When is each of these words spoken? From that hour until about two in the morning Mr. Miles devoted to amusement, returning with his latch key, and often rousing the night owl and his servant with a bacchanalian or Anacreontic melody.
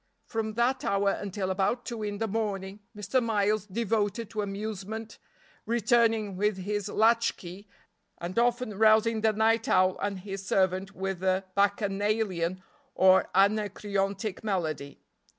From 0.25 0.55
that 0.55 0.83
hour 0.83 1.11
until 1.11 1.51
about 1.51 1.85
two 1.85 2.01
in 2.01 2.17
the 2.17 2.27
morning 2.27 2.79
Mr. 2.97 3.21
Miles 3.21 3.67
devoted 3.67 4.31
to 4.31 4.41
amusement, 4.41 5.19
returning 5.67 6.35
with 6.35 6.57
his 6.57 6.89
latch 6.89 7.37
key, 7.37 7.67
and 8.17 8.39
often 8.39 8.79
rousing 8.79 9.21
the 9.21 9.31
night 9.33 9.67
owl 9.69 9.99
and 10.01 10.21
his 10.21 10.43
servant 10.43 10.95
with 10.95 11.21
a 11.21 11.43
bacchanalian 11.55 12.63
or 12.95 13.27
Anacreontic 13.35 14.43
melody. 14.43 15.03